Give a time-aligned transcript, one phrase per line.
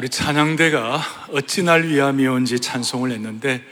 [0.00, 0.98] 우리 찬양대가
[1.34, 3.62] 어찌 날 위함이온지 찬송을 했는데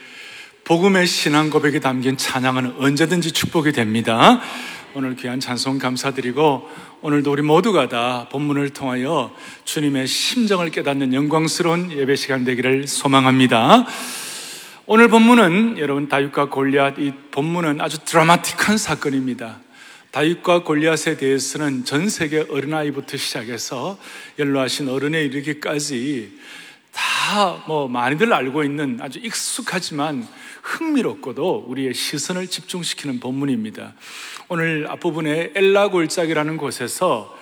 [0.65, 4.38] 복음의 신앙 고백이 담긴 찬양은 언제든지 축복이 됩니다.
[4.92, 6.68] 오늘 귀한 찬송 감사드리고
[7.00, 9.34] 오늘도 우리 모두가 다 본문을 통하여
[9.64, 13.86] 주님의 심정을 깨닫는 영광스러운 예배 시간 되기를 소망합니다.
[14.84, 19.60] 오늘 본문은 여러분 다윗과 골리앗 이 본문은 아주 드라마틱한 사건입니다.
[20.11, 23.98] 다윗과 골리앗에 대해서는 전 세계 어린아이부터 시작해서
[24.38, 26.38] 연로하신 어른에 이르기까지
[26.93, 27.18] 다
[27.67, 30.26] 뭐 많이들 알고 있는 아주 익숙하지만
[30.62, 33.95] 흥미롭고도 우리의 시선을 집중시키는 본문입니다.
[34.48, 37.37] 오늘 앞부분에 엘라 골짜기라는 곳에서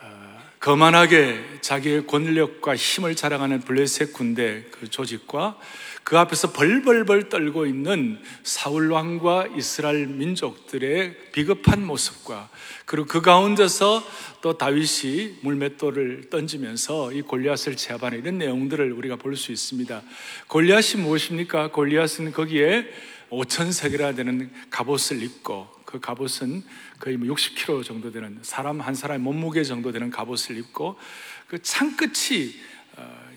[0.00, 5.56] 어, 거만하게 자기의 권력과 힘을 자랑하는 블레셋 군대 그 조직과
[6.04, 12.50] 그 앞에서 벌벌벌 떨고 있는 사울 왕과 이스라엘 민족들의 비겁한 모습과
[12.86, 14.04] 그리고 그 가운데서
[14.40, 20.02] 또 다윗이 물맷돌을 던지면서 이 골리앗을 제압하는 이런 내용들을 우리가 볼 수 있습니다.
[20.48, 21.70] 골리앗이 무엇입니까?
[21.70, 22.86] 골리앗은 거기에
[23.30, 26.62] 5천 세계라 되는 갑옷을 입고 그 갑옷은
[26.98, 30.96] 거의 60kg 뭐 정도 되는 사람 한 사람의 몸무게 정도 되는 갑옷을 입고
[31.48, 32.54] 그 창끝이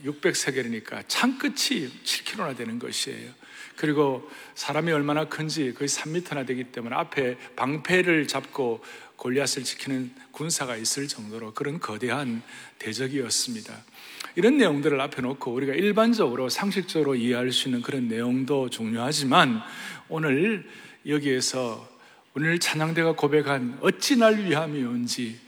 [0.05, 3.31] 600세겔이니까 창끝이 7km나 되는 것이에요.
[3.75, 8.83] 그리고 사람이 얼마나 큰지 거의 3m나 되기 때문에 앞에 방패를 잡고
[9.17, 12.41] 골리앗을 지키는 군사가 있을 정도로 그런 거대한
[12.79, 13.73] 대적이었습니다.
[14.35, 19.61] 이런 내용들을 앞에 놓고 우리가 일반적으로 상식적으로 이해할 수 있는 그런 내용도 중요하지만
[20.09, 20.69] 오늘
[21.07, 21.89] 여기에서
[22.33, 25.44] 오늘 찬양대가 고백한 어찌 날 위함이온지 어,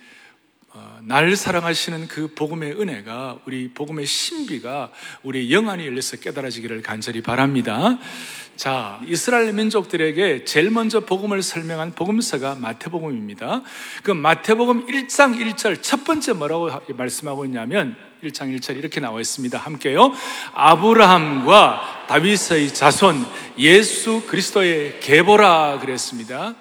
[1.02, 4.92] 날 사랑하시는 그 복음의 은혜가 우리 복음의 신비가
[5.24, 7.98] 우리 영안이 열려서 깨달아지기를 간절히 바랍니다.
[8.58, 13.62] 자, 이스라엘 민족들에게 제일 먼저 복음을 설명한 복음서가 마태복음입니다.
[14.04, 19.58] 그 마태복음 1장 1절 첫 번째 뭐라고 말씀하고 있냐면 1장 1절 이렇게 나와 있습니다.
[19.58, 20.12] 함께요.
[20.54, 23.26] 아브라함과 다윗의 자손
[23.60, 26.56] 예수 그리스도의 계보라 그랬습니다.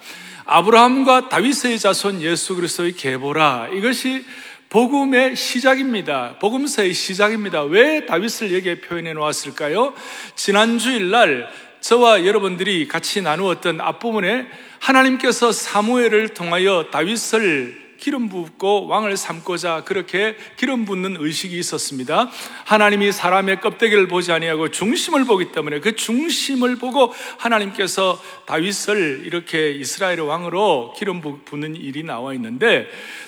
[0.49, 4.25] 아브라함과 다윗의 자손 예수 그리스도의 계보라 이것이
[4.69, 6.37] 복음의 시작입니다.
[6.39, 7.63] 복음서의 시작입니다.
[7.63, 9.93] 왜 다윗을 여기에 표현해 놓았을까요?
[10.35, 11.49] 지난 주일날
[11.81, 14.47] 저와 여러분들이 같이 나누었던 앞부분에
[14.79, 22.29] 하나님께서 사무엘을 통하여 다윗을 기름 붓고 왕을 삼고자 그렇게 기름 붓는 의식이 있었습니다.
[22.65, 30.21] 하나님이 사람의 껍데기를 보지 아니하고 중심을 보기 때문에 그 중심을 보고 하나님께서 다윗을 이렇게 이스라엘의
[30.21, 32.87] 왕으로 기름 붓는 일이 나와 있는데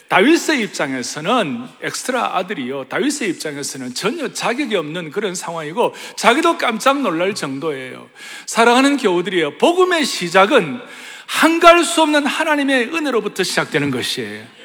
[0.10, 2.86] 다윗의 입장에서는 엑스트라 아들이요.
[2.86, 8.10] 다윗의 입장에서는 전혀 자격이 없는 그런 상황이고 자기도 깜짝 놀랄 정도예요.
[8.48, 9.58] 사랑하는 교우들이요.
[9.60, 10.82] 복음의 시작은
[11.28, 14.59] 한가할 수 없는 하나님의 은혜로부터 시작되는 것이에요.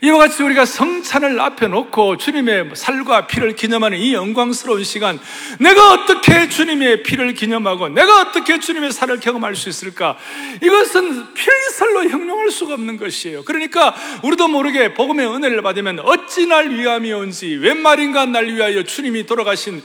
[0.00, 5.18] 이와 같이 우리가 성찬을 앞에 놓고 주님의 살과 피를 기념하는 이 영광스러운 시간,
[5.58, 10.16] 내가 어떻게 주님의 피를 기념하고 내가 어떻게 주님의 살을 경험할 수 있을까?
[10.62, 13.44] 이것은 필살로 형용할 수가 없는 것이에요.
[13.44, 19.26] 그러니까 우리도 모르게 복음의 은혜를 받으면 어찌 날 위함이 온지 웬 말인가 날 위하여 주님이
[19.26, 19.82] 돌아가신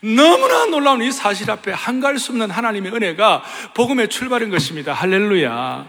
[0.00, 3.42] 너무나 놀라운 이 사실 앞에 한가할 수 없는 하나님의 은혜가
[3.74, 4.92] 복음의 출발인 것입니다.
[4.92, 5.86] 할렐루야.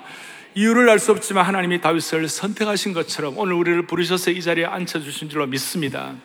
[0.58, 5.46] 이유를 알 수 없지만 하나님이 다윗을 선택하신 것처럼 오늘 우리를 부르셔서 이 자리에 앉혀주신 줄로
[5.46, 6.16] 믿습니다.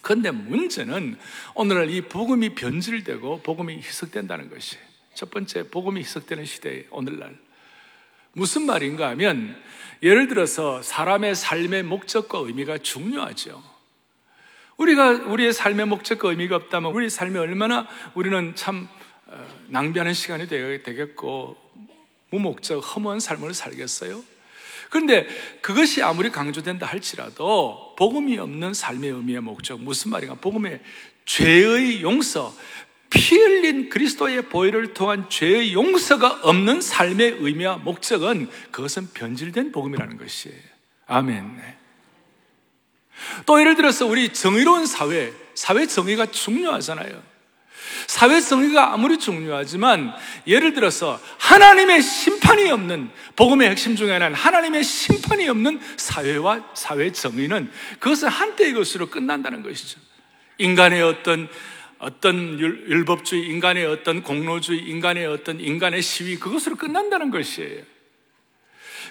[0.00, 1.16] 그런데 문제는
[1.54, 4.76] 오늘날 이 복음이 변질되고 복음이 희석된다는 것이
[5.14, 7.36] 첫 번째 복음이 희석되는 시대에 오늘날
[8.32, 9.56] 무슨 말인가 하면
[10.02, 13.62] 예를 들어서 사람의 삶의 목적과 의미가 중요하죠.
[14.78, 18.88] 우리가 우리의 삶의 목적과 의미가 없다면 우리 삶이 얼마나 우리는 참
[19.26, 21.67] 어, 낭비하는 시간이 되겠고
[22.30, 24.22] 무목적 허무한 삶을 살겠어요?
[24.90, 25.26] 그런데
[25.60, 30.34] 그것이 아무리 강조된다 할지라도 복음이 없는 삶의 의미의 목적 무슨 말인가?
[30.34, 30.80] 복음의
[31.26, 32.56] 죄의 용서,
[33.10, 40.58] 피 흘린 그리스도의 보혈을 통한 죄의 용서가 없는 삶의 의미와 목적은 그것은 변질된 복음이라는 것이에요.
[41.06, 41.78] 아멘.
[43.46, 47.22] 또 예를 들어서 우리 정의로운 사회, 사회 정의가 중요하잖아요.
[48.08, 50.14] 사회 정의가 아무리 중요하지만
[50.46, 57.70] 예를 들어서 하나님의 심판이 없는 복음의 핵심 중에 하나는 하나님의 심판이 없는 사회와 사회 정의는
[58.00, 60.00] 그것은 한때의 것으로 끝난다는 것이죠.
[60.56, 61.48] 인간의 어떤
[61.98, 67.82] 어떤 율법주의, 인간의 어떤 공로주의, 인간의 어떤 인간의 시위 그것으로 끝난다는 것이에요.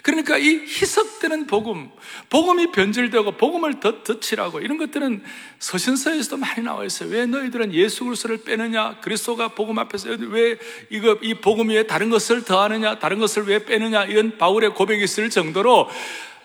[0.03, 1.89] 그러니까 이 희석되는 복음,
[2.29, 5.23] 복음이 변질되고 복음을 덧, 덧칠하고 이런 것들은
[5.59, 7.09] 서신서에서도 많이 나와 있어요.
[7.09, 8.99] 왜 너희들은 예수 그리스도를 빼느냐?
[9.01, 10.57] 그리스도가 복음 앞에서 왜
[10.89, 12.99] 이거 이 복음 위에 다른 것을 더하느냐?
[12.99, 14.05] 다른 것을 왜 빼느냐?
[14.05, 15.89] 이런 바울의 고백이 있을 정도로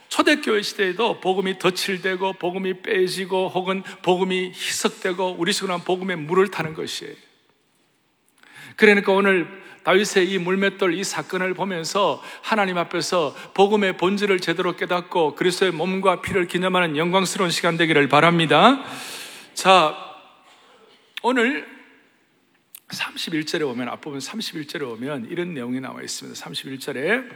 [0.08, 6.74] 초대교회 시대에도 복음이 덧칠되고 복음이 빼지고 혹은 복음이 희석되고 우리 식으로 하면 복음에 물을 타는
[6.74, 7.14] 것이에요.
[8.76, 15.72] 그러니까 오늘 다윗의 이 물맷돌 이 사건을 보면서 하나님 앞에서 복음의 본질을 제대로 깨닫고 그리스도의
[15.72, 18.84] 몸과 피를 기념하는 영광스러운 시간 되기를 바랍니다.
[19.54, 19.96] 자,
[21.22, 21.66] 오늘
[22.88, 26.38] 31절에 오면 앞부분 31절에 오면 이런 내용이 나와 있습니다.
[26.38, 27.28] 31절에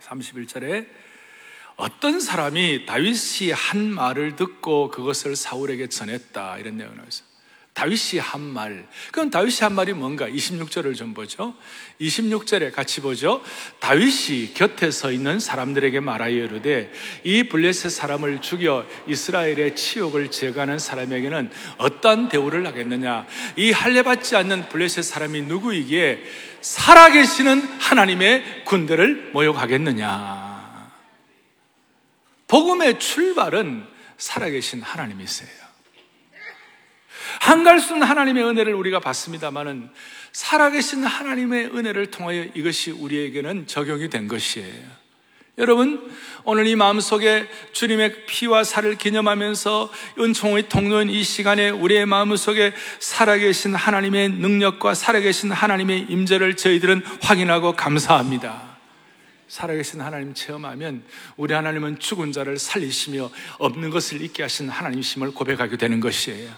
[0.00, 0.86] 31절에
[1.76, 7.33] 어떤 사람이 다윗이 한 말을 듣고 그것을 사울에게 전했다 이런 내용이 나와 있어요.
[7.74, 8.86] 다윗이 한 말.
[9.10, 10.28] 그럼 다윗이 한 말이 뭔가?
[10.28, 11.54] 26절을 좀 보죠.
[12.00, 13.42] 26절에 같이 보죠.
[13.80, 16.92] 다윗이 곁에 서 있는 사람들에게 말하여 이르되
[17.24, 23.26] 이 블레셋 사람을 죽여 이스라엘의 치욕을 제거하는 사람에게는 어떠한 대우를 하겠느냐?
[23.56, 26.22] 이 할례받지 않는 블레셋 사람이 누구이기에
[26.60, 30.92] 살아계시는 하나님의 군대를 모욕하겠느냐?
[32.46, 33.84] 복음의 출발은
[34.16, 35.63] 살아계신 하나님이세요.
[37.40, 39.90] 한갈 수 없는 하나님의 은혜를 우리가 받습니다만은
[40.32, 45.04] 살아계신 하나님의 은혜를 통하여 이것이 우리에게는 적용이 된 것이에요.
[45.56, 53.76] 여러분, 오늘 이 마음속에 주님의 피와 살을 기념하면서 은총의 통로인 이 시간에 우리의 마음속에 살아계신
[53.76, 58.73] 하나님의 능력과 살아계신 하나님의 임재를 저희들은 확인하고 감사합니다.
[59.48, 61.04] 살아계신 하나님 체험하면
[61.36, 66.50] 우리 하나님은 죽은 자를 살리시며 없는 것을 잊게 하신 하나님이심을 고백하게 되는 것이에요.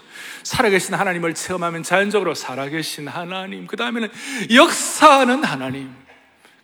[0.43, 4.09] 살아계신 하나님을 체험하면 자연적으로 살아계신 하나님, 그 다음에는
[4.53, 5.93] 역사하는 하나님.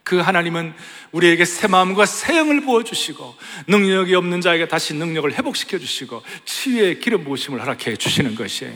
[0.04, 0.74] 그 하나님은
[1.14, 3.36] 우리에게 새 마음과 새 영을 부어주시고
[3.68, 8.74] 능력이 없는 자에게 다시 능력을 회복시켜 주시고 치유의 기름 부으심을 허락해 주시는 것이에요.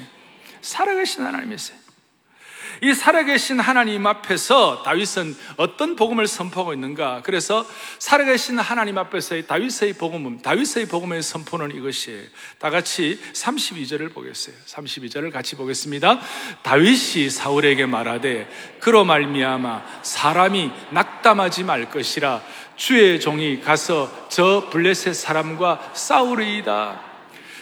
[0.61, 1.86] 살아계신 하나님이세요.
[2.81, 7.21] 이 살아계신 하나님 앞에서 다윗은 어떤 복음을 선포하고 있는가?
[7.23, 7.65] 그래서
[7.99, 12.23] 살아계신 하나님 앞에서의 다윗의 복음은 다윗의 복음의 선포는 이것이에요.
[12.59, 14.55] 다 같이 32절을 보겠어요.
[14.65, 16.19] 32절을 같이 보겠습니다.
[16.63, 18.47] 다윗이 사울에게 말하되
[18.79, 22.41] 그로 말미암아 사람이 낙담하지 말 것이라
[22.75, 27.01] 주의 종이 가서 저 블레셋 사람과 싸우리이다.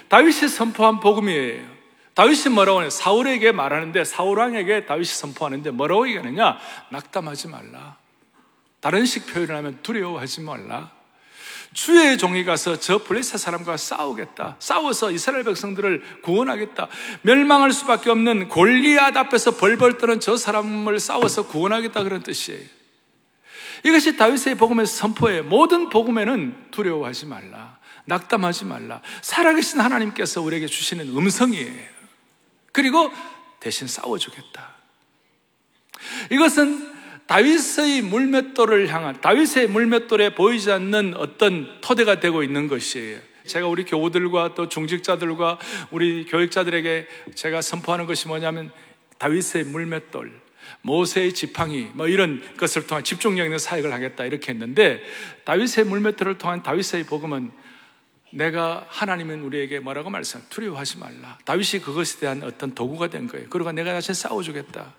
[0.09, 1.75] 다윗이 선포한 복음이에요.
[2.15, 2.89] 다윗이 뭐라고 하냐?
[2.89, 6.57] 사울에게 말하는데 사울 왕에게 다윗이 선포하는데 뭐라고 얘기하느냐?
[6.89, 7.97] 낙담하지 말라.
[8.79, 10.91] 다른 식 표현을 하면 두려워하지 말라.
[11.73, 14.56] 주의 종이 가서 저 블레셋 사람과 싸우겠다.
[14.59, 16.88] 싸워서 이스라엘 백성들을 구원하겠다.
[17.23, 22.61] 멸망할 수밖에 없는 골리앗 앞에서 벌벌 떠는 저 사람을 싸워서 구원하겠다 그런 뜻이에요.
[23.83, 27.77] 이것이 다윗의 복음의 선포에 모든 복음에는 두려워하지 말라.
[28.06, 29.01] 낙담하지 말라.
[29.21, 31.94] 살아계신 하나님께서 우리에게 주시는 음성이에요.
[32.75, 33.10] 그리고
[33.62, 34.75] 대신 싸워주겠다.
[36.30, 36.94] 이것은
[37.25, 43.19] 다윗의 물맷돌을 향한 다윗의 물맷돌에 보이지 않는 어떤 토대가 되고 있는 것이에요.
[43.48, 45.57] 제가 우리 교우들과 또 중직자들과
[45.92, 48.72] 우리 교육자들에게 제가 선포하는 것이 뭐냐면
[49.19, 50.33] 다윗의 물맷돌,
[50.81, 55.01] 모세의 지팡이 뭐 이런 것을 통한 집중력 있는 사역을 하겠다 이렇게 했는데
[55.45, 57.51] 다윗의 물맷돌을 통한 다윗의 복음은
[58.35, 60.43] 내가 하나님은 우리에게 뭐라고 말했어요?
[60.49, 61.37] 두려워하지 말라.
[61.45, 63.47] 다윗이 그것에 대한 어떤 도구가 된 거예요.
[63.49, 64.93] 그러고 내가 다시 싸워주겠다.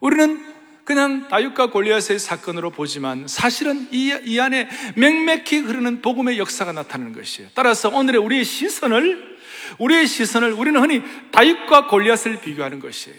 [0.00, 0.44] 우리는
[0.84, 7.48] 그냥 다윗과 골리앗의 사건으로 보지만 사실은 이, 이 안에 맹맥히 흐르는 복음의 역사가 나타나는 것이에요.
[7.54, 9.38] 따라서 오늘의 우리의 시선을
[9.78, 11.02] 우리의 시선을 우리는 흔히
[11.32, 13.16] 다윗과 골리앗을 비교하는 것이에요.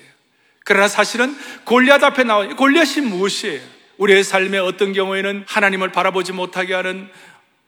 [0.63, 3.61] 그러나 사실은 골리앗 앞에 나온 골리앗이 무엇이에요?
[3.97, 7.09] 우리의 삶의 어떤 경우에는 하나님을 바라보지 못하게 하는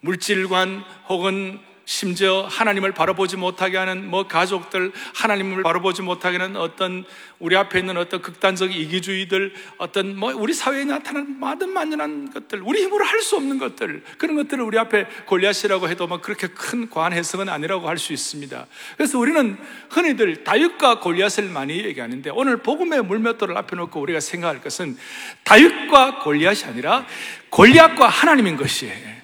[0.02, 7.06] 물질관 혹은 심지어 하나님을 바라보지 못하게 하는 뭐 가족들, 하나님을 바라보지 못하게 하는 어떤
[7.40, 12.84] 우리 앞에 있는 어떤 극단적 이기주의들, 어떤 뭐 우리 사회에 나타나는 많은 만연한 것들, 우리
[12.84, 17.14] 힘으로 할 수 없는 것들, 그런 것들을 우리 앞에 골리앗이라고 해도 뭐 그렇게 큰 과한
[17.14, 18.68] 해석은 아니라고 할 수 있습니다.
[18.98, 19.58] 그래서 우리는
[19.90, 24.98] 흔히들 다윗과 골리앗을 많이 얘기하는데 오늘 복음의 물맷돌을 앞에 놓고 우리가 생각할 것은
[25.46, 27.06] 다윗과 골리앗이 아니라
[27.50, 29.17] 골리앗과 하나님인 것이에요.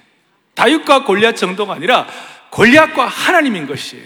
[0.54, 2.06] 다윗과 골리앗 정도가 아니라
[2.50, 4.00] 골리앗과 하나님인 것이.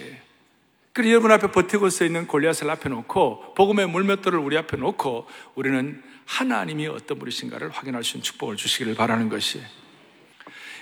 [0.93, 6.02] 그래서 여러분 앞에 버티고 서 있는 골리앗을 앞에 놓고 복음의 물맷돌을 우리 앞에 놓고 우리는
[6.25, 9.62] 하나님이 어떤 분이신가를 확인할 수 있는 축복을 주시기를 바라는 것이.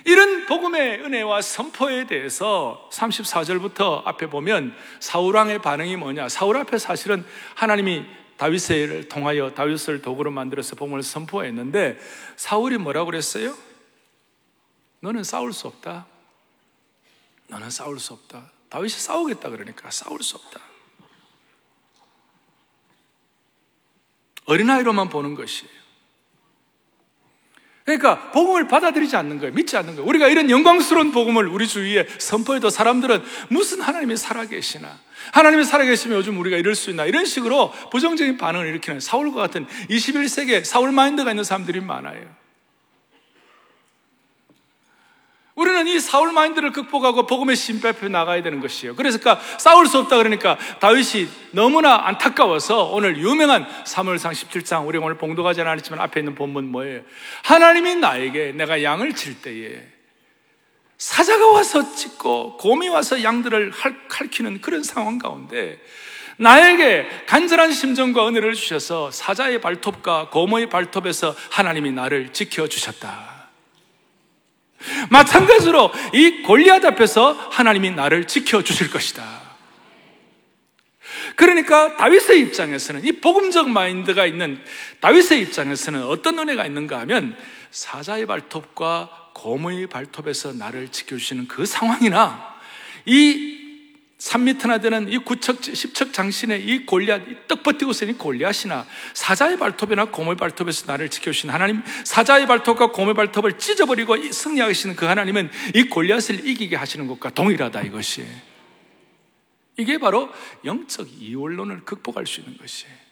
[0.05, 6.29] 이런 복음의 은혜와 선포에 대해서 34절부터 앞에 보면 사울왕의 반응이 뭐냐?
[6.29, 8.05] 사울 앞에 사실은 하나님이
[8.37, 11.99] 다윗을 통하여 다윗을 도구로 만들어서 복음을 선포했는데
[12.37, 13.53] 사울이 뭐라고 그랬어요?
[15.07, 16.05] 너는 싸울 수 없다.
[17.47, 18.51] 너는 싸울 수 없다.
[18.67, 20.59] 다윗이 싸우겠다 그러니까 싸울 수 없다.
[24.45, 25.71] 어린아이로만 보는 것이에요.
[27.85, 29.53] 그러니까 복음을 받아들이지 않는 거예요.
[29.53, 30.09] 믿지 않는 거예요.
[30.09, 34.99] 우리가 이런 영광스러운 복음을 우리 주위에 선포해도 사람들은 무슨 하나님이 살아계시나?
[35.31, 37.05] 하나님이 살아계시면 요즘 우리가 이럴 수 있나?
[37.05, 42.46] 이런 식으로 부정적인 반응을 일으키는 사울과 같은 21세기에 사울 마인드가 있는 사람들이 많아요.
[45.57, 48.95] 우리는 이 사울 마인드를 극복하고 복음의 신발표 나가야 되는 것이에요.
[48.95, 55.17] 그래서 그러니까 싸울 수 없다 그러니까 다윗이 너무나 안타까워서 오늘 유명한 3월상 17장 우리 오늘
[55.17, 57.01] 봉독하지 않았지만 앞에 있는 본문 뭐예요?
[57.43, 59.81] 하나님이 나에게 내가 양을 칠 때에
[60.99, 63.71] 사자가 와서 찢고 곰이 와서 양들을
[64.09, 65.79] 칼키는 그런 상황 가운데
[66.37, 73.36] 나에게 간절한 심정과 은혜를 주셔서 사자의 발톱과 곰의 발톱에서 하나님이 나를 지켜 주셨다.
[75.09, 79.47] 마찬가지로 이 골리앗 앞에서 하나님이 나를 지켜 주실 것이다.
[81.35, 84.59] 그러니까 다윗의 입장에서는 이 복음적 마인드가 있는
[85.01, 87.35] 다윗의 입장에서는 어떤 은혜가 있는가 하면
[87.71, 92.55] 사자의 발톱과 곰의 발톱에서 나를 지켜주시는 그 상황이나
[93.05, 93.56] 이
[94.17, 100.35] 3미터나 되는 이 구척, 10척 장신의 이 골리앗, 떡 버티고 있는 골리앗이나 사자의 발톱이나 곰의
[100.35, 106.75] 발톱에서 나를 지켜주신 하나님, 사자의 발톱과 곰의 발톱을 찢어버리고 승리하시는 그 하나님은 이 골리앗을 이기게
[106.75, 108.25] 하시는 것과 동일하다 이것이.
[109.77, 110.29] 이게 바로
[110.65, 113.06] 영적 이원론을 극복할 수 있는 것이에요.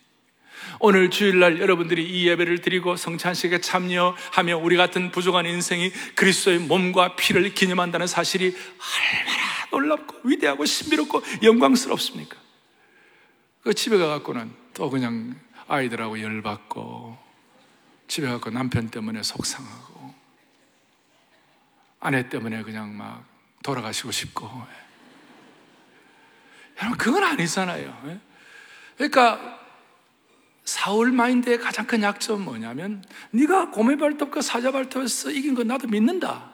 [0.80, 7.54] 오늘 주일날 여러분들이 이 예배를 드리고 성찬식에 참여하며 우리 같은 부족한 인생이 그리스도의 몸과 피를
[7.54, 12.38] 기념한다는 사실이 얼마나 놀랍고 위대하고 신비롭고 영광스럽습니까?
[13.64, 15.36] 그 집에 가갖고는 또 그냥
[15.68, 17.18] 아이들하고 열받고
[18.08, 20.14] 집에 가고 남편 때문에 속상하고
[22.00, 23.26] 아내 때문에 그냥 막
[23.64, 24.48] 돌아가시고 싶고
[26.78, 28.02] 여러분 그건 아니잖아요.
[28.08, 28.20] 예?
[28.98, 29.65] 그러니까
[30.66, 36.52] 사울 마인드의 가장 큰 약점은 뭐냐면 네가 고메 발톱과 사자 발톱에서 이긴 건 나도 믿는다.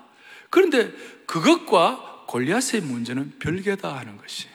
[0.50, 0.92] 그런데
[1.26, 4.48] 그것과 골리앗의 문제는 별개다 하는 것이.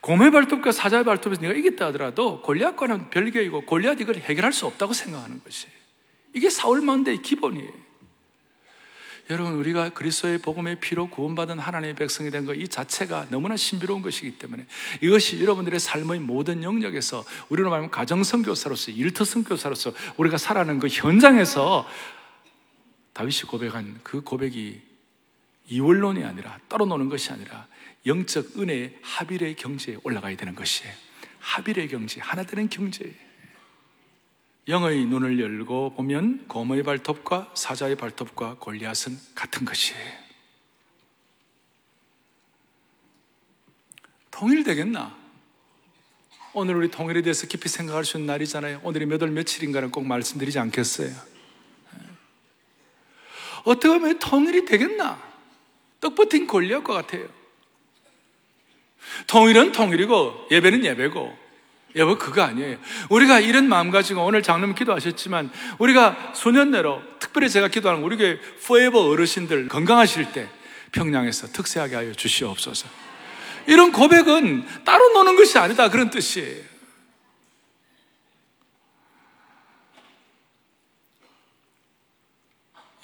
[0.00, 5.42] 고메 발톱과 사자의 발톱에서 네가 이겼다 하더라도 골리앗과는 별개이고 골리앗 이걸 해결할 수 없다고 생각하는
[5.42, 5.66] 것이.
[6.34, 7.87] 이게 사울 만대의 기본이에요.
[9.30, 14.38] 여러분 우리가 그리스도의 복음의 피로 구원받은 하나님의 백성이 된 것 이 자체가 너무나 신비로운 것이기
[14.38, 14.66] 때문에
[15.02, 21.86] 이것이 여러분들의 삶의 모든 영역에서 우리로 말하면 가정 선교사로서 일터 선교사로서 우리가 살아가는 그 현장에서
[23.12, 24.80] 다윗이 고백한 그 고백이
[25.68, 27.66] 이원론이 아니라 따로 노는 것이 아니라
[28.06, 30.90] 영적 은혜의 합일의 경지에 올라가야 되는 것이에요.
[31.40, 33.27] 합일의 경지, 하나 되는 경지예요.
[34.68, 40.28] 영의 눈을 열고 보면 곰의 발톱과 사자의 발톱과 골리앗은 같은 것이에요.
[44.30, 45.16] 통일되겠나?
[46.52, 48.80] 오늘 우리 통일에 대해서 깊이 생각할 수 있는 날이잖아요.
[48.84, 51.10] 오늘이 몇 월 며칠인가는 꼭 말씀드리지 않겠어요.
[53.64, 55.20] 어떻게 하면 통일이 되겠나?
[56.00, 57.28] 떡버틴 골리앗과 같아요.
[59.26, 61.47] 통일은 통일이고 예배는 예배고
[61.96, 62.76] 여보 그거 아니에요.
[63.08, 69.08] 우리가 이런 마음 가지고 오늘 장로님 기도하셨지만 우리가 수년내로 특별히 제가 기도하는 우리 교회 포에버
[69.08, 70.48] 어르신들 건강하실 때
[70.92, 72.88] 평양에서 특세하게 하여 주시옵소서.
[73.66, 76.68] 이런 고백은 따로 노는 것이 아니다 그런 뜻이에요.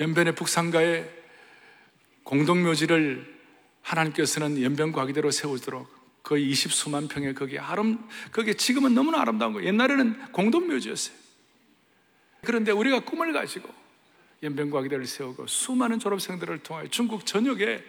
[0.00, 1.08] 연변의 북상가에
[2.24, 3.34] 공동묘지를
[3.82, 8.02] 하나님께서는 연변 과기대로 세우도록 거의 20 수만 평의 거기 아름,
[8.32, 9.62] 거기 지금은 너무나 아름다운 거.
[9.62, 11.14] 옛날에는 공동묘지였어요.
[12.42, 13.72] 그런데 우리가 꿈을 가지고
[14.42, 17.84] 연변과기대를 세우고 수많은 졸업생들을 통하여 중국 전역에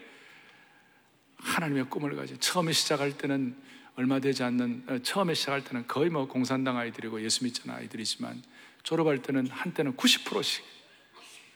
[1.37, 3.55] 하나님의 꿈을 가지고 처음에 시작할 때는
[3.95, 8.43] 얼마 되지 않는 어, 처음에 시작할 때는 거의 뭐 공산당 아이들이고 예수 믿는 아이들이지만
[8.83, 10.63] 졸업할 때는 한때는 90%씩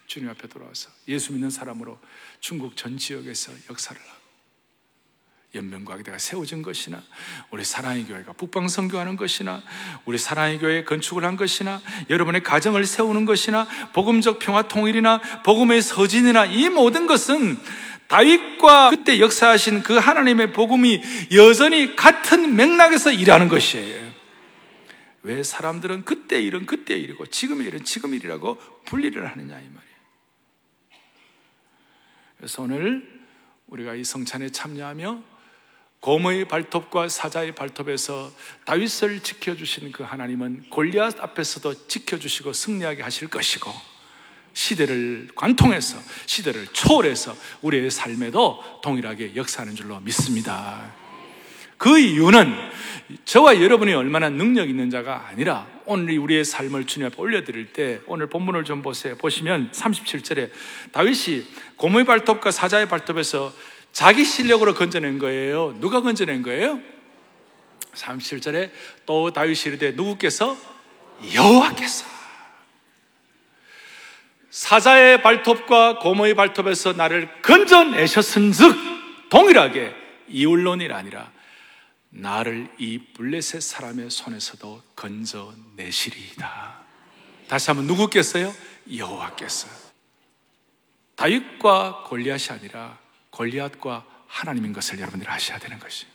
[0.07, 1.99] 주님 앞에 돌아와서 예수 믿는 사람으로
[2.39, 4.18] 중국 전 지역에서 역사를 하고
[5.55, 7.01] 연명과학대가 세워진 것이나
[7.49, 9.63] 우리 사랑의 교회가 북방 선교하는 것이나
[10.05, 16.45] 우리 사랑의 교회 건축을 한 것이나 여러분의 가정을 세우는 것이나 복음적 평화 통일이나 복음의 서진이나
[16.45, 17.57] 이 모든 것은
[18.07, 21.01] 다윗과 그때 역사하신 그 하나님의 복음이
[21.33, 24.09] 여전히 같은 맥락에서 일하는 것이에요.
[25.23, 29.95] 왜 사람들은 그때 일은 그때 일이고 지금의 일은 지금 일이라고 분리를 하느냐 이 말이에요.
[32.37, 33.19] 그래서 오늘
[33.67, 35.38] 우리가 이 성찬에 참여하며
[36.01, 38.31] 곰의 발톱과 사자의 발톱에서
[38.65, 43.71] 다윗을 지켜주신 그 하나님은 골리앗 앞에서도 지켜주시고 승리하게 하실 것이고
[44.53, 50.93] 시대를 관통해서 시대를 초월해서 우리의 삶에도 동일하게 역사하는 줄로 믿습니다.
[51.77, 52.53] 그 이유는
[53.25, 58.27] 저와 여러분이 얼마나 능력 있는 자가 아니라 오늘 우리의 삶을 주님 앞에 올려드릴 때 오늘
[58.27, 59.15] 본문을 좀 보세요.
[59.17, 60.51] 보시면 37절에
[60.91, 61.45] 다윗이
[61.77, 63.53] 고모의 발톱과 사자의 발톱에서
[63.91, 65.75] 자기 실력으로 건져낸 거예요.
[65.79, 66.79] 누가 건져낸 거예요?
[67.93, 68.71] 37절에
[69.05, 70.55] 또 다윗이 이르되 누구께서
[71.33, 72.05] 여호와께서
[74.49, 79.93] 사자의 발톱과 고모의 발톱에서 나를 건져내셨은즉 동일하게
[80.29, 81.31] 이울론이 아니라
[82.09, 86.79] 나를 이 블레셋 사람의 손에서도 건져내시리이다.
[87.47, 88.53] 다시 한번 누구께서요?
[88.95, 89.67] 여호와께서.
[91.15, 92.97] 다윗과 골리앗이 아니라
[93.39, 96.05] 골리앗과 하나님인 것을 여러분들이 아셔야 되는 것이.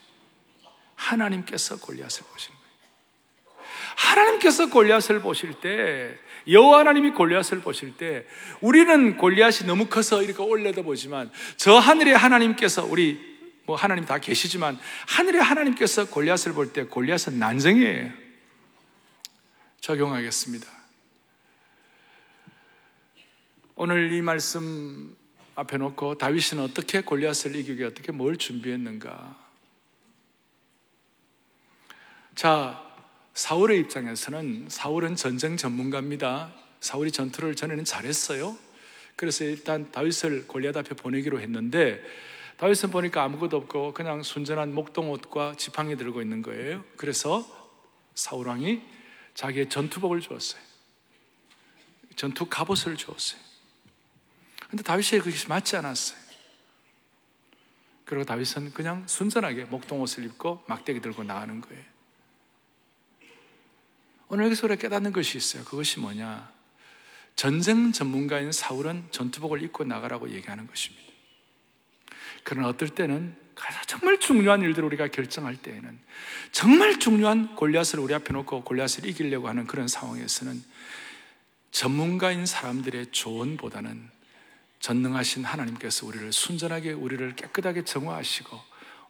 [0.94, 3.64] 하나님께서 골리앗을 보시는 거예요.
[3.96, 8.26] 하나님께서 골리앗을 보실 때 여호와 하나님이 골리앗을 보실 때
[8.60, 13.18] 우리는 골리앗이 너무 커서 이렇게 올려다 보지만 저 하늘의 하나님께서 우리
[13.64, 14.78] 뭐 하나님 다 계시지만
[15.08, 18.12] 하늘의 하나님께서 골리앗을 볼 때 골리앗은 난쟁이에요.
[19.80, 20.66] 적용하겠습니다.
[23.76, 25.16] 오늘 이 말씀
[25.56, 29.36] 앞에 놓고 다윗은 어떻게 골리앗을 이기기 어떻게 뭘 준비했는가?
[32.34, 32.82] 자,
[33.34, 36.52] 사울의 입장에서는 사울은 전쟁 전문가입니다.
[36.80, 38.56] 사울이 전투를 전에는 잘했어요.
[39.16, 42.02] 그래서 일단 다윗을 골리앗 앞에 보내기로 했는데
[42.56, 46.84] 다윗은 보니까 아무것도 없고 그냥 순전한 목동 옷과 지팡이 들고 있는 거예요.
[46.96, 47.44] 그래서
[48.14, 48.82] 사울 왕이
[49.34, 50.62] 자기의 전투복을 주었어요.
[52.16, 53.40] 전투 갑옷을 주었어요.
[54.70, 56.18] 근데 다윗이 그것이 맞지 않았어요.
[58.04, 61.82] 그리고 다윗은 그냥 순전하게 목동 옷을 입고 막대기 들고 나가는 거예요.
[64.28, 65.64] 오늘 여기서 우리가 깨닫는 것이 있어요.
[65.64, 66.52] 그것이 뭐냐?
[67.36, 71.04] 전쟁 전문가인 사울은 전투복을 입고 나가라고 얘기하는 것입니다.
[72.42, 73.36] 그러나 어떨 때는
[73.86, 75.98] 정말 중요한 일들을 우리가 결정할 때에는
[76.52, 80.62] 정말 중요한 골리앗을 우리 앞에 놓고 골리앗을 이기려고 하는 그런 상황에서는
[81.70, 84.13] 전문가인 사람들의 조언보다는
[84.84, 88.60] 전능하신 하나님께서 우리를 순전하게 우리를 깨끗하게 정화하시고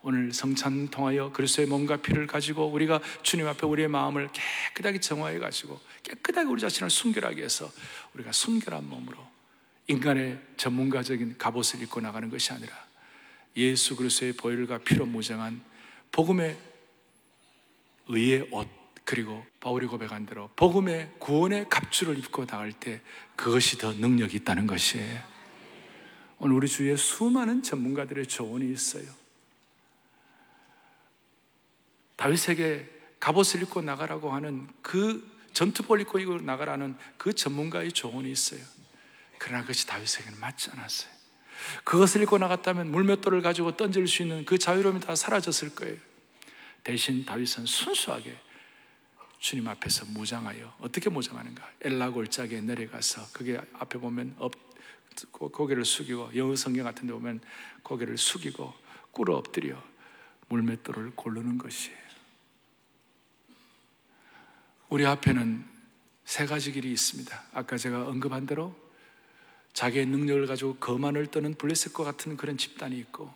[0.03, 4.29] 오늘 성찬 통하여 그리스도의 몸과 피를 가지고 우리가 주님 앞에 우리의 마음을
[4.73, 7.69] 깨끗하게 정화해 가지고 깨끗하게 우리 자신을 순결하게 해서
[8.15, 9.19] 우리가 순결한 몸으로
[9.89, 12.73] 인간의 전문가적인 갑옷을 입고 나가는 것이 아니라
[13.57, 15.61] 예수 그리스도의 보혈과 피로 무장한
[16.13, 16.57] 복음의
[18.07, 18.69] 의의 옷
[19.05, 23.01] 그리고 바울이 고백한 대로 복음의 구원의 갑주를 입고 나갈 때
[23.35, 25.34] 그것이 더 능력이 있다는 것이에요.
[26.39, 29.05] 오늘 우리 주위에 수많은 전문가들의 조언이 있어요.
[32.17, 38.61] 다윗에게 갑옷을 입고 나가라고 하는 그 전투복 입고 나가라는 그 전문가의 조언이 있어요.
[39.39, 41.13] 그러나 그것이 다윗에게는 맞지 않았어요.
[41.85, 45.97] 그것을 입고 나갔다면 물맷돌을 가지고 던질 수 있는 그 자유로움이 다 사라졌을 거예요.
[46.83, 48.37] 대신 다윗은 순수하게
[49.39, 51.71] 주님 앞에서 무장하여 어떻게 무장하는가?
[51.83, 54.53] 엘라 골짜기에 내려가서 그게 앞에 보면 엎
[55.31, 57.41] 고개를 숙이고 영어 성경 같은 데 보면
[57.83, 58.73] 고개를 숙이고
[59.11, 59.83] 꿇어 엎드려
[60.49, 62.05] 물맷돌을 고르는 것이에요.
[64.89, 65.65] 우리 앞에는
[66.25, 67.43] 세 가지 길이 있습니다.
[67.53, 68.75] 아까 제가 언급한 대로
[69.73, 73.33] 자기의 능력을 가지고 거만을 떠는 블레셋과 같은 그런 집단이 있고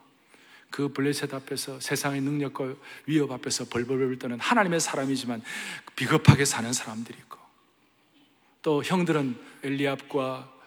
[0.71, 2.75] 그 블레셋 앞에서 세상의 능력과
[3.07, 5.43] 위협 앞에서 벌벌벌 떠는 하나님의 사람이지만
[5.97, 7.39] 비겁하게 사는 사람들이 있고
[8.63, 10.58] 또 형들은 엘리압과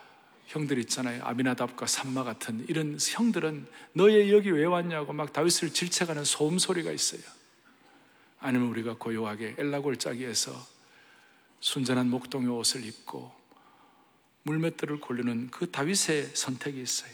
[0.51, 1.23] 형들 있잖아요.
[1.23, 7.21] 아비나답과 삼마 같은 이런 형들은 너의 여기 왜 왔냐고 막 다윗을 질책하는 소음 소리가 있어요.
[8.41, 10.51] 아니면 우리가 고요하게 엘라골짜기에서
[11.61, 13.31] 순전한 목동의 옷을 입고
[14.43, 17.11] 물맷들을 고르는 그 다윗의 선택이 있어요.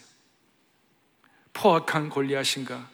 [1.54, 2.90] 포악한 골리앗인가?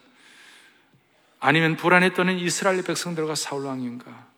[1.40, 1.78] 아니면
[2.14, 4.33] 떠는 이스라엘 백성들과 사울 왕인가?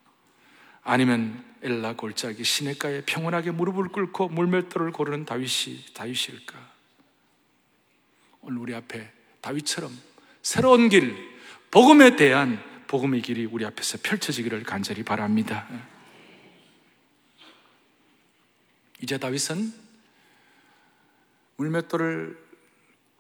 [0.86, 6.74] 아니면 엘라 골짜기 시내가에 평온하게 무릎을 꿇고 물맷돌을 고르는 다윗이 다윗일까?
[8.42, 9.92] 오늘 우리 앞에 다윗처럼
[10.44, 11.18] 새로운 길,
[11.72, 15.68] 복음에 대한 복음의 길이 우리 앞에서 펼쳐지기를 간절히 바랍니다.
[19.02, 19.74] 이제 다윗은
[21.58, 22.38] 물맷돌을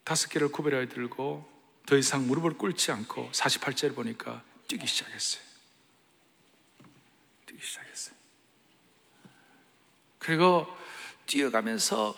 [0.03, 1.49] 다섯 개를 구별하여 들고
[1.87, 5.54] 더 이상 무릎을 꿇지 않고 48절을 보니까 뛰기 시작했어요.
[7.55, 8.15] 뛰기 시작했어요.
[10.19, 10.67] 그리고
[11.25, 12.15] 뛰어가면서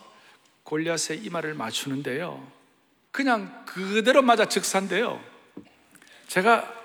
[0.63, 2.51] 골리앗의 이마를 맞추는데요.
[3.11, 5.23] 그냥 그대로 맞아 즉사인데요.
[6.27, 6.75] 제가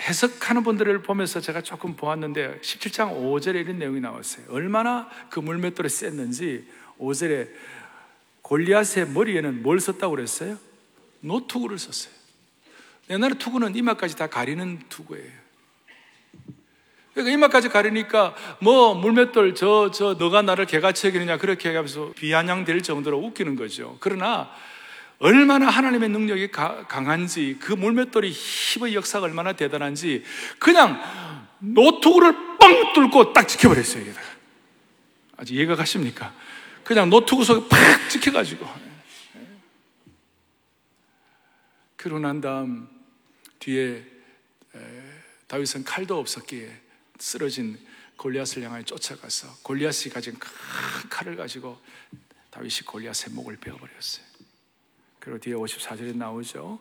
[0.00, 4.46] 해석하는 분들을 보면서 제가 조금 보았는데 17장 5절에 이런 내용이 나왔어요.
[4.50, 7.50] 얼마나 그 물맷돌이 셌는지 5절에
[8.42, 10.58] 골리앗의 머리에는 뭘 썼다고 그랬어요?
[11.20, 12.14] 노투구를 썼어요.
[13.10, 15.45] 옛날에 투구는 이마까지 다 가리는 투구예요.
[17.16, 23.18] 그러니까 이마까지 가리니까 뭐 물맷돌 저, 저 너가 나를 개같이 여기느냐 그렇게 해가면서 비아냥될 정도로
[23.18, 23.96] 웃기는 거죠.
[24.00, 24.50] 그러나
[25.18, 30.24] 얼마나 하나님의 능력이 가, 강한지 그 물맷돌이 힘의 역사가 얼마나 대단한지
[30.58, 31.00] 그냥
[31.60, 34.02] 노트구를 빵 뚫고 딱 지켜버렸어요.
[34.02, 34.26] 여기다가.
[35.38, 36.34] 아직 이해가 가십니까?
[36.84, 38.66] 그냥 노트구 속에 팍 찍혀가지고
[41.96, 42.86] 그러고 난 다음
[43.58, 44.04] 뒤에
[45.48, 46.85] 다윗은 칼도 없었기에
[47.18, 47.78] 쓰러진
[48.16, 50.50] 골리앗을 향하여 쫓아가서 골리앗이 가진 큰
[51.10, 51.80] 칼을 가지고
[52.50, 54.24] 다윗이 골리앗의 목을 베어버렸어요.
[55.20, 56.80] 그리고 뒤에 54절에 나오죠.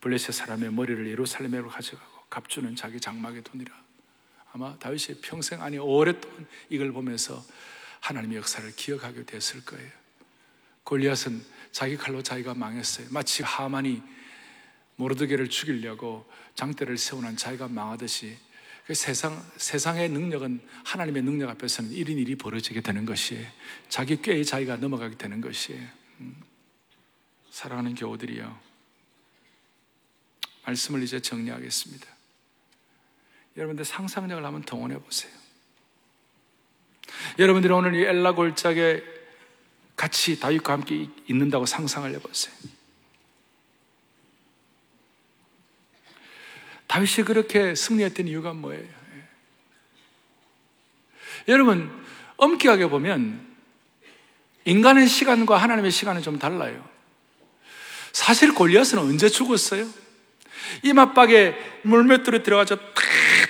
[0.00, 3.74] 블레셋 사람의 머리를 예루살렘으로 가져가고 갑주는 자기 장막에 두니라.
[4.52, 7.44] 아마 다윗이 평생 아니 오랫동안 이걸 보면서
[8.00, 9.90] 하나님의 역사를 기억하게 됐을 거예요.
[10.84, 13.08] 골리앗은 자기 칼로 자기가 망했어요.
[13.10, 14.02] 마치 하만이
[14.96, 18.53] 모르드게를 죽이려고 장대를 세우는 자기가 망하듯이 그
[18.92, 23.46] 세상, 세상의 능력은 하나님의 능력 앞에서는 1인 1이 벌어지게 되는 것이에요.
[23.88, 25.88] 자기 꾀에 자기가 넘어가게 되는 것이에요.
[26.20, 26.42] 음.
[27.50, 28.60] 사랑하는 교우들이요.
[30.66, 32.06] 말씀을 이제 정리하겠습니다.
[33.56, 35.32] 여러분들 상상력을 한번 동원해 보세요.
[37.38, 39.02] 여러분들이 오늘 이 엘라 골짜기에
[39.96, 42.54] 같이 다윗과 함께 있는다고 상상을 해보세요.
[46.94, 48.80] 다윗이 그렇게 승리했던 이유가 뭐예요?
[48.84, 48.88] 예.
[51.48, 51.90] 여러분,
[52.36, 53.44] 엄격하게 보면
[54.64, 56.88] 인간의 시간과 하나님의 시간은 좀 달라요.
[58.12, 59.88] 사실 골리앗은 언제 죽었어요?
[60.84, 62.94] 이맛박에 물맷돌에 들어가서 탁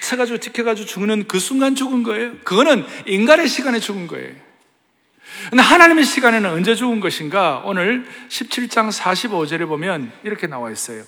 [0.00, 2.38] 쳐가지고 지켜가지고 죽는 그 순간 죽은 거예요.
[2.44, 4.34] 그거는 인간의 시간에 죽은 거예요.
[5.50, 7.60] 근데 하나님의 시간에는 언제 죽은 것인가?
[7.66, 11.04] 오늘 17장 45절에 보면 이렇게 나와 있어요.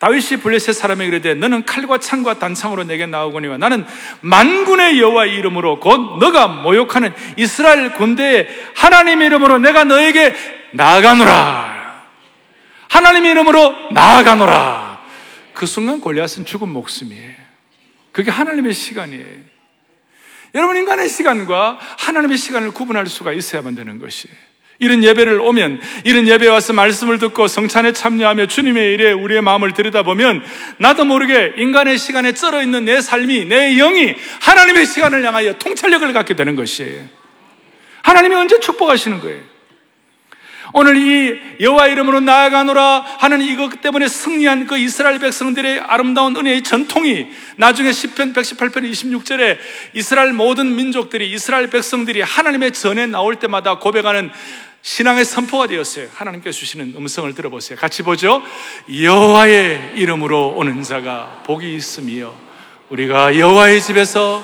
[0.00, 3.84] 다윗이 블레셋 사람에게 이르되 너는 칼과 창과 단창으로 내게 나오거니와 나는
[4.22, 10.34] 만군의 여호와 이름으로 곧 너가 모욕하는 이스라엘 군대의 하나님의 이름으로 내가 너에게
[10.72, 12.06] 나아가노라.
[12.88, 15.02] 하나님의 이름으로 나아가노라.
[15.52, 17.34] 그 순간 골리앗은 죽은 목숨이에요.
[18.10, 19.50] 그게 하나님의 시간이에요.
[20.54, 24.34] 여러분 인간의 시간과 하나님의 시간을 구분할 수가 있어야만 되는 것이에요.
[24.80, 30.42] 이런 예배를 오면 이런 예배 와서 말씀을 듣고 성찬에 참여하며 주님의 일에 우리의 마음을 들여다보면
[30.78, 36.34] 나도 모르게 인간의 시간에 쩔어 있는 내 삶이 내 영이 하나님의 시간을 향하여 통찰력을 갖게
[36.34, 37.04] 되는 것이에요.
[38.02, 39.50] 하나님이 언제 축복하시는 거예요?
[40.72, 47.26] 오늘 이 여호와 이름으로 나아가노라 하는 이것 때문에 승리한 그 이스라엘 백성들의 아름다운 은혜의 전통이
[47.56, 49.58] 나중에 10편 118편 26절에
[49.94, 54.30] 이스라엘 모든 민족들이 이스라엘 백성들이 하나님의 전에 나올 때마다 고백하는
[54.82, 56.08] 신앙의 선포가 되었어요.
[56.14, 57.78] 하나님께 주시는 음성을 들어보세요.
[57.78, 58.42] 같이 보죠.
[58.90, 62.34] 여호와의 이름으로 오는 자가 복이 있으며
[62.88, 64.42] 우리가 여호와의 집에서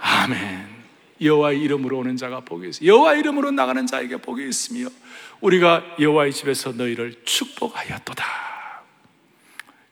[0.00, 0.64] 아멘.
[1.20, 4.88] 여호와의 이름으로 오는 자가 복이 있으며 여호와의 이름으로 나가는 자에게 복이 있으며
[5.40, 8.24] 우리가 여호와의 집에서 너희를 축복하였도다.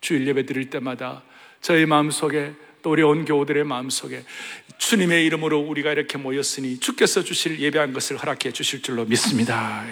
[0.01, 1.23] 주일 예배 드릴 때마다
[1.61, 4.25] 저희 마음속에 또 우리 온 교우들의 마음속에
[4.83, 9.85] 주님의 이름으로 우리가 이렇게 모였으니 주께서 주실 예배한 것을 허락해 주실 줄로 믿습니다.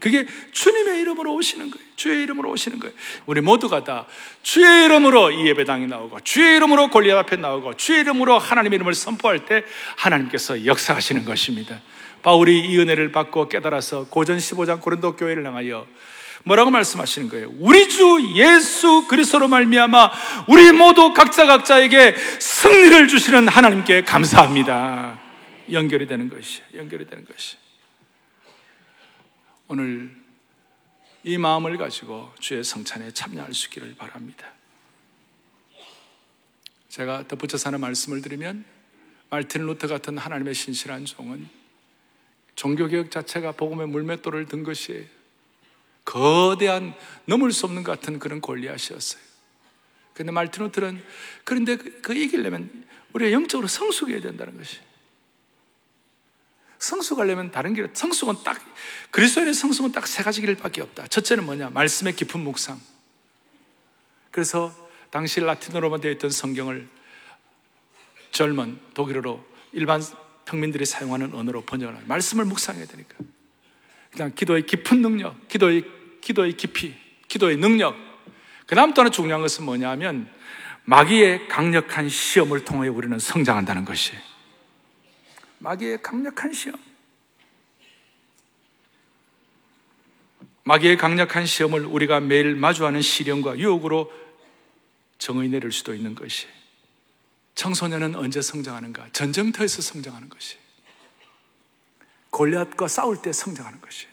[0.00, 1.86] 그게 주님의 이름으로 오시는 거예요.
[1.94, 2.94] 주의 이름으로 오시는 거예요.
[3.26, 4.06] 우리 모두가 다
[4.42, 9.46] 주의 이름으로 이 예배당에 나오고 주의 이름으로 골리앗 앞에 나오고 주의 이름으로 하나님의 이름을 선포할
[9.46, 9.62] 때
[9.96, 11.80] 하나님께서 역사하시는 것입니다.
[12.22, 15.86] 바울이 이 은혜를 받고 깨달아서 고전 15장 고린도 교회를 향하여
[16.46, 17.52] 뭐라고 말씀하시는 거예요?
[17.58, 20.12] 우리 주 예수 그리스도로 말미암아
[20.48, 25.20] 우리 모두 각자 각자에게 승리를 주시는 하나님께 감사합니다.
[25.72, 27.56] 연결이 되는 것이 연결이 되는 것이.
[29.66, 30.14] 오늘
[31.24, 34.46] 이 마음을 가지고 주의 성찬에 참여할 수 있기를 바랍니다.
[36.88, 38.64] 제가 덧붙여서 하는 말씀을 드리면
[39.30, 41.48] 말틴 루터 같은 하나님의 신실한 종은
[42.54, 45.15] 종교개혁 자체가 복음의 물맷돌을 든 것이에요.
[46.06, 46.94] 거대한
[47.26, 49.20] 넘을 수 없는 것 같은 그런 골리앗이었어요.
[50.14, 51.04] 근데 말티노트는
[51.44, 54.78] 그런데 그, 그 이기려면 우리가 영적으로 성숙해야 된다는 것이.
[56.78, 58.60] 성숙하려면 다른 길, 성숙은 딱,
[59.10, 61.08] 그리스도인의 성숙은 딱 세 가지 길밖에 없다.
[61.08, 61.70] 첫째는 뭐냐?
[61.70, 62.80] 말씀의 깊은 묵상.
[64.30, 64.74] 그래서
[65.10, 66.88] 당시 라틴어로만 되어 있던 성경을
[68.30, 70.02] 젊은 독일어로 일반
[70.44, 73.16] 평민들이 사용하는 언어로 번역을 하는 말씀을 묵상해야 되니까.
[74.16, 75.84] 그냥 기도의 깊은 능력, 기도의
[76.22, 76.94] 기도의 깊이,
[77.28, 77.94] 기도의 능력.
[78.66, 80.28] 그 다음 또 하나 중요한 것은 뭐냐 하면
[80.84, 84.12] 마귀의 강력한 시험을 통해 우리는 성장한다는 것이
[85.58, 86.78] 마귀의 강력한 시험.
[90.64, 94.10] 마귀의 강력한 시험을 우리가 매일 마주하는 시련과 유혹으로
[95.18, 96.46] 정의 내릴 수도 있는 것이
[97.54, 99.10] 청소년은 언제 성장하는가?
[99.12, 100.65] 전쟁터에서 성장하는 것이.
[102.36, 104.06] 골리앗과 싸울 때 성장하는 것이.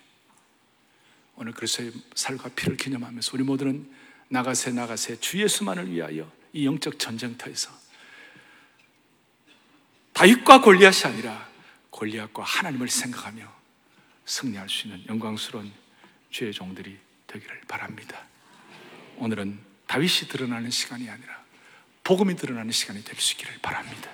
[1.35, 3.91] 오늘 그리스도의 살과 피를 기념하면서 우리 모두는
[4.29, 7.69] 나가세 나가세 주 예수만을 위하여 이 영적 전쟁터에서
[10.13, 11.49] 다윗과 골리앗이 아니라
[11.89, 13.51] 골리앗과 하나님을 생각하며
[14.25, 15.73] 승리할 수 있는 영광스러운
[16.29, 18.21] 주의 종들이 되기를 바랍니다.
[19.17, 21.43] 오늘은 다윗이 드러나는 시간이 아니라
[22.05, 24.09] 복음이 드러나는 시간이 될 수 있기를 바랍니다.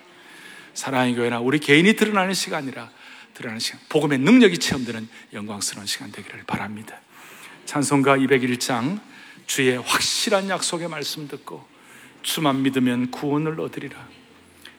[0.74, 2.91] 사랑의 교회나 우리 개인이 드러나는 시간이라
[3.39, 6.99] 드러나는 시간, 복음의 능력이 체험되는 영광스러운 시간 되기를 바랍니다.
[7.63, 8.99] 찬송가 201장
[9.47, 11.65] 주의 확실한 약속의 말씀 듣고
[12.21, 14.10] 주만 믿으면 구원을 얻으리라.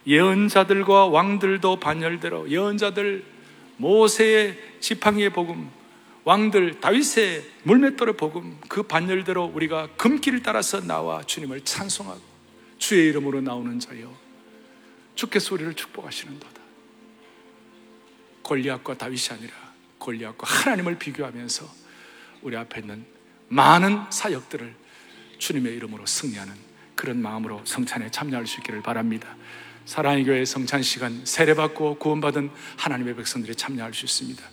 [0.05, 3.25] 예언자들과 왕들도 반열대로 예언자들
[3.77, 5.71] 모세의 지팡이의 복음,
[6.23, 12.21] 왕들 다윗의 물맷돌의 복음 그 반열대로 우리가 금길을 따라서 나와 주님을 찬송하고
[12.77, 14.15] 주의 이름으로 나오는 자여
[15.15, 16.60] 주께서 우리를 축복하시는도다.
[18.51, 19.53] 골리앗과 다윗이 아니라
[19.97, 21.73] 골리앗과 하나님을 비교하면서
[22.41, 23.05] 우리 앞에 있는
[23.47, 24.75] 많은 사역들을
[25.37, 26.53] 주님의 이름으로 승리하는
[26.95, 29.37] 그런 마음으로 성찬에 참여할 수 있기를 바랍니다.
[29.85, 34.43] 사랑의 교회 성찬 시간 세례받고 구원받은 하나님의 백성들이 참여할 수 있습니다.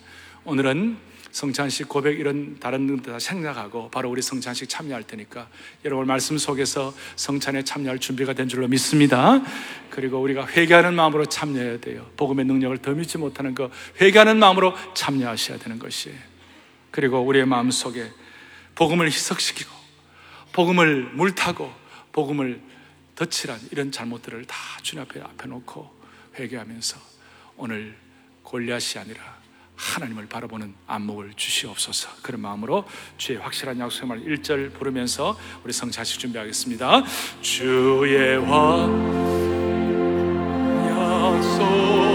[0.45, 5.49] 오늘은 성찬식 고백 이런 다른 다 생략하고 바로 우리 성찬식 참여할 테니까
[5.85, 9.41] 여러분 말씀 속에서 성찬에 참여할 준비가 된 줄로 믿습니다.
[9.91, 12.11] 그리고 우리가 회개하는 마음으로 참여해야 돼요.
[12.17, 13.71] 복음의 능력을 더 믿지 못하는 그
[14.01, 16.19] 회개하는 마음으로 참여하셔야 되는 것이에요.
[16.91, 18.11] 그리고 우리의 마음 속에
[18.75, 19.71] 복음을 희석시키고
[20.53, 21.71] 복음을 물타고
[22.13, 22.61] 복음을
[23.17, 25.99] 덧칠한 이런 잘못들을 다 주님 앞에 앞에 놓고
[26.39, 26.99] 회개하면서
[27.57, 27.97] 오늘
[28.43, 29.38] 골리앗이 아니라
[29.79, 32.09] 하나님을 바라보는 안목을 주시옵소서.
[32.23, 32.85] 그런 마음으로
[33.17, 37.05] 주의 확실한 약속의 말 1절 부르면서 우리 성자식 준비하겠습니다.
[37.41, 38.89] 주의 화
[40.91, 42.08] 약속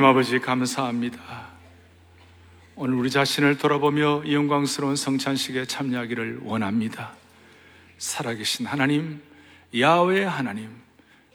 [0.00, 1.20] 하나님 아버지 감사합니다.
[2.74, 7.14] 오늘 우리 자신을 돌아보며 이 영광스러운 성찬식에 참여하기를 원합니다.
[7.98, 9.20] 살아계신 하나님,
[9.78, 10.70] 야외 하나님,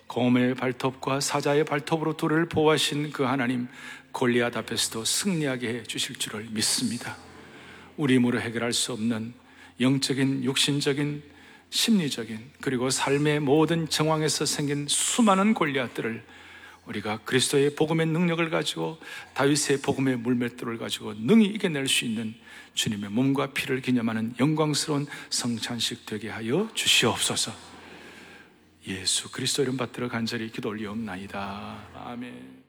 [0.07, 3.67] 곰의 발톱과 사자의 발톱으로 둘을 보호하신 그 하나님,
[4.11, 7.17] 골리앗 앞에서도 승리하게 해 주실 줄을 믿습니다.
[7.97, 9.35] 우리 힘으로 해결할 수 없는
[9.79, 11.21] 영적인, 육신적인,
[11.69, 16.23] 심리적인, 그리고 삶의 모든 정황에서 생긴 수많은 골리앗들을
[16.87, 18.99] 우리가 그리스도의 복음의 능력을 가지고
[19.33, 22.35] 다윗의 복음의 물맷돌을 가지고 능히 이겨낼 수 있는
[22.73, 27.51] 주님의 몸과 피를 기념하는 영광스러운 성찬식 되게 하여 주시옵소서.
[28.87, 31.87] 예수 그리스도 이름 받들어 간절히 기도 올리옵나이다.
[32.05, 32.64] 아멘.